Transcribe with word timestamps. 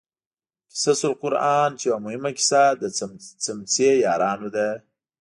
قصص 0.71 1.01
القران 1.11 1.71
کې 1.79 1.85
یوه 1.89 1.99
مهمه 2.05 2.31
قصه 2.37 2.63
د 2.81 2.83
څمڅې 3.45 3.89
یارانو 4.05 4.47
ده. 4.55 4.67